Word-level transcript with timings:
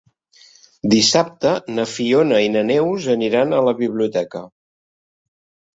Dissabte 0.93 1.51
na 1.75 1.85
Fiona 1.93 2.41
i 2.47 2.49
na 2.57 2.65
Neus 2.73 3.07
aniran 3.17 3.55
a 3.61 3.65
la 3.69 3.79
biblioteca. 3.85 4.45